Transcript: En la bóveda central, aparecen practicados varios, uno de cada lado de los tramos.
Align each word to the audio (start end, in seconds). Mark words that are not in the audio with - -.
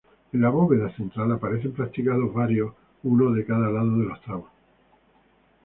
En 0.33 0.41
la 0.41 0.49
bóveda 0.49 0.89
central, 0.95 1.31
aparecen 1.31 1.73
practicados 1.73 2.33
varios, 2.33 2.73
uno 3.03 3.29
de 3.29 3.45
cada 3.45 3.69
lado 3.69 3.99
de 3.99 4.05
los 4.05 4.19
tramos. 4.21 4.49